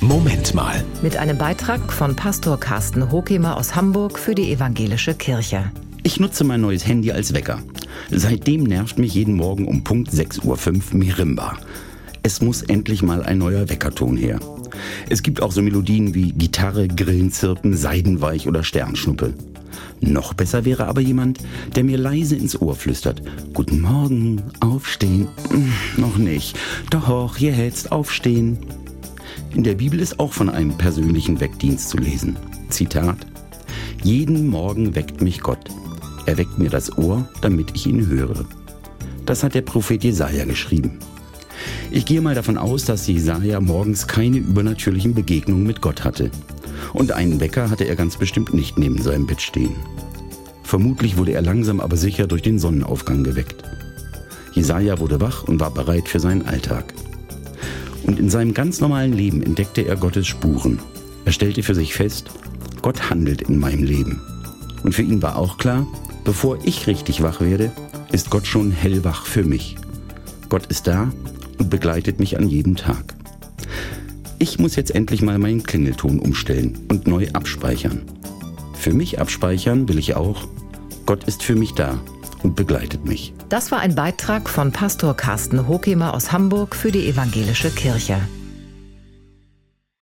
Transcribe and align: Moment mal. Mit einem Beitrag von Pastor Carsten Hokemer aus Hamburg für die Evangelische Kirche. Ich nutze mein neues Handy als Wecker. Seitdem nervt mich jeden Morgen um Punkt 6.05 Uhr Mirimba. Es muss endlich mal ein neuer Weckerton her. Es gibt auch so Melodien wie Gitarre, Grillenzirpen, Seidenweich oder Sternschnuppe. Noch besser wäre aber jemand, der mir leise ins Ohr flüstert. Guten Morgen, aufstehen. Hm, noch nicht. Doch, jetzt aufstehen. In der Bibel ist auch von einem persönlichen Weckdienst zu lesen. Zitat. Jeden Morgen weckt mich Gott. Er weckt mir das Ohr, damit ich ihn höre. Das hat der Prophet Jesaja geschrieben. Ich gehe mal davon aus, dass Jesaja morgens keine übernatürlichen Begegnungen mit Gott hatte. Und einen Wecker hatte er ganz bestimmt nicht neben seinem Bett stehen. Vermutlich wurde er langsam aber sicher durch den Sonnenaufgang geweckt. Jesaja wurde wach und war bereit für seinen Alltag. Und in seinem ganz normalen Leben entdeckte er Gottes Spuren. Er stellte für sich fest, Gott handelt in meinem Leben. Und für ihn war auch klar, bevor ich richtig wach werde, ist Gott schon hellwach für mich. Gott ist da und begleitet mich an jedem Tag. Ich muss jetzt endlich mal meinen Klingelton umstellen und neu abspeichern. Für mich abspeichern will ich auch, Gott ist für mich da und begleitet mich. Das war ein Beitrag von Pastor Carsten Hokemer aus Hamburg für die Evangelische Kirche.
Moment 0.00 0.54
mal. 0.54 0.84
Mit 1.02 1.16
einem 1.16 1.36
Beitrag 1.36 1.92
von 1.92 2.14
Pastor 2.14 2.60
Carsten 2.60 3.10
Hokemer 3.10 3.56
aus 3.56 3.74
Hamburg 3.74 4.16
für 4.16 4.36
die 4.36 4.52
Evangelische 4.52 5.12
Kirche. 5.12 5.72
Ich 6.04 6.20
nutze 6.20 6.44
mein 6.44 6.60
neues 6.60 6.86
Handy 6.86 7.10
als 7.10 7.34
Wecker. 7.34 7.58
Seitdem 8.08 8.62
nervt 8.62 8.98
mich 8.98 9.14
jeden 9.14 9.34
Morgen 9.34 9.66
um 9.66 9.82
Punkt 9.82 10.10
6.05 10.10 10.44
Uhr 10.44 10.96
Mirimba. 10.96 11.58
Es 12.22 12.40
muss 12.40 12.62
endlich 12.62 13.02
mal 13.02 13.24
ein 13.24 13.38
neuer 13.38 13.68
Weckerton 13.68 14.16
her. 14.16 14.38
Es 15.08 15.24
gibt 15.24 15.42
auch 15.42 15.50
so 15.50 15.62
Melodien 15.62 16.14
wie 16.14 16.30
Gitarre, 16.30 16.86
Grillenzirpen, 16.86 17.76
Seidenweich 17.76 18.46
oder 18.46 18.62
Sternschnuppe. 18.62 19.34
Noch 20.00 20.32
besser 20.32 20.64
wäre 20.64 20.86
aber 20.86 21.00
jemand, 21.00 21.38
der 21.74 21.82
mir 21.82 21.98
leise 21.98 22.36
ins 22.36 22.60
Ohr 22.60 22.76
flüstert. 22.76 23.20
Guten 23.52 23.80
Morgen, 23.80 24.42
aufstehen. 24.60 25.26
Hm, 25.50 25.72
noch 25.96 26.18
nicht. 26.18 26.56
Doch, 26.90 27.36
jetzt 27.38 27.90
aufstehen. 27.90 28.58
In 29.54 29.64
der 29.64 29.74
Bibel 29.74 30.00
ist 30.00 30.20
auch 30.20 30.32
von 30.32 30.48
einem 30.48 30.76
persönlichen 30.76 31.40
Weckdienst 31.40 31.88
zu 31.88 31.96
lesen. 31.96 32.36
Zitat. 32.68 33.16
Jeden 34.02 34.46
Morgen 34.46 34.94
weckt 34.94 35.20
mich 35.20 35.40
Gott. 35.40 35.68
Er 36.26 36.36
weckt 36.36 36.58
mir 36.58 36.70
das 36.70 36.96
Ohr, 36.98 37.28
damit 37.40 37.70
ich 37.74 37.86
ihn 37.86 38.06
höre. 38.06 38.44
Das 39.24 39.42
hat 39.42 39.54
der 39.54 39.62
Prophet 39.62 40.04
Jesaja 40.04 40.44
geschrieben. 40.44 40.98
Ich 41.90 42.04
gehe 42.04 42.20
mal 42.20 42.34
davon 42.34 42.58
aus, 42.58 42.84
dass 42.84 43.06
Jesaja 43.06 43.60
morgens 43.60 44.06
keine 44.06 44.36
übernatürlichen 44.36 45.14
Begegnungen 45.14 45.64
mit 45.64 45.80
Gott 45.80 46.04
hatte. 46.04 46.30
Und 46.92 47.12
einen 47.12 47.40
Wecker 47.40 47.70
hatte 47.70 47.84
er 47.84 47.96
ganz 47.96 48.16
bestimmt 48.16 48.54
nicht 48.54 48.78
neben 48.78 49.00
seinem 49.02 49.26
Bett 49.26 49.40
stehen. 49.40 49.74
Vermutlich 50.62 51.16
wurde 51.16 51.32
er 51.32 51.42
langsam 51.42 51.80
aber 51.80 51.96
sicher 51.96 52.26
durch 52.26 52.42
den 52.42 52.58
Sonnenaufgang 52.58 53.24
geweckt. 53.24 53.64
Jesaja 54.52 54.98
wurde 54.98 55.20
wach 55.20 55.44
und 55.44 55.60
war 55.60 55.70
bereit 55.70 56.08
für 56.08 56.20
seinen 56.20 56.46
Alltag. 56.46 56.92
Und 58.08 58.18
in 58.18 58.30
seinem 58.30 58.54
ganz 58.54 58.80
normalen 58.80 59.12
Leben 59.12 59.42
entdeckte 59.42 59.86
er 59.86 59.94
Gottes 59.94 60.26
Spuren. 60.26 60.78
Er 61.26 61.32
stellte 61.32 61.62
für 61.62 61.74
sich 61.74 61.92
fest, 61.92 62.30
Gott 62.80 63.10
handelt 63.10 63.42
in 63.42 63.58
meinem 63.58 63.84
Leben. 63.84 64.22
Und 64.82 64.94
für 64.94 65.02
ihn 65.02 65.20
war 65.20 65.36
auch 65.36 65.58
klar, 65.58 65.86
bevor 66.24 66.58
ich 66.64 66.86
richtig 66.86 67.22
wach 67.22 67.42
werde, 67.42 67.70
ist 68.10 68.30
Gott 68.30 68.46
schon 68.46 68.70
hellwach 68.70 69.26
für 69.26 69.44
mich. 69.44 69.76
Gott 70.48 70.64
ist 70.68 70.86
da 70.86 71.12
und 71.58 71.68
begleitet 71.68 72.18
mich 72.18 72.38
an 72.38 72.48
jedem 72.48 72.76
Tag. 72.76 73.14
Ich 74.38 74.58
muss 74.58 74.74
jetzt 74.74 74.94
endlich 74.94 75.20
mal 75.20 75.38
meinen 75.38 75.62
Klingelton 75.62 76.18
umstellen 76.18 76.78
und 76.88 77.06
neu 77.06 77.28
abspeichern. 77.34 78.04
Für 78.72 78.94
mich 78.94 79.20
abspeichern 79.20 79.86
will 79.86 79.98
ich 79.98 80.16
auch, 80.16 80.48
Gott 81.04 81.24
ist 81.24 81.42
für 81.42 81.56
mich 81.56 81.74
da 81.74 82.00
und 82.42 82.56
begleitet 82.56 83.04
mich. 83.04 83.32
Das 83.48 83.70
war 83.70 83.80
ein 83.80 83.94
Beitrag 83.94 84.48
von 84.48 84.72
Pastor 84.72 85.16
Carsten 85.16 85.68
Hokemer 85.68 86.14
aus 86.14 86.32
Hamburg 86.32 86.74
für 86.76 86.92
die 86.92 87.08
Evangelische 87.08 87.70
Kirche. 87.70 88.20